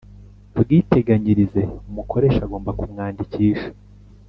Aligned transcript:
Bwiteganyirize 0.59 1.61
umukoresha 1.89 2.41
agomba 2.43 2.71
kumwandikisha 2.79 3.69